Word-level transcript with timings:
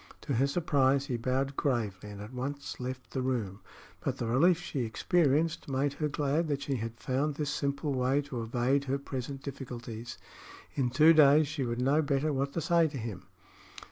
To 0.21 0.33
her 0.33 0.47
surprise 0.47 1.05
he 1.05 1.15
bowed 1.15 1.55
gravely 1.55 2.09
and 2.09 2.21
at 2.21 2.33
once 2.33 2.79
left 2.79 3.11
the 3.11 3.21
room; 3.21 3.59
but 3.99 4.17
the 4.17 4.25
relief 4.25 4.59
she 4.59 4.79
experienced 4.79 5.69
made 5.69 5.93
her 5.93 6.07
glad 6.07 6.47
that 6.47 6.63
she 6.63 6.77
had 6.77 6.99
found 6.99 7.35
this 7.35 7.51
simple 7.51 7.93
way 7.93 8.23
to 8.23 8.41
evade 8.41 8.85
her 8.85 8.97
present 8.97 9.43
difficulties. 9.43 10.17
In 10.73 10.89
two 10.89 11.13
days 11.13 11.47
she 11.47 11.63
would 11.65 11.79
know 11.81 12.01
better 12.01 12.33
what 12.33 12.53
to 12.53 12.61
say 12.61 12.87
to 12.87 12.97
him. 12.97 13.27